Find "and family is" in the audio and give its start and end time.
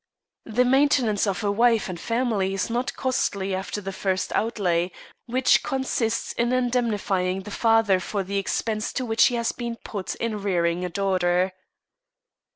1.87-2.71